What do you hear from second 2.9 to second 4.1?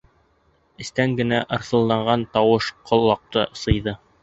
ҡолаҡты сыйҙы.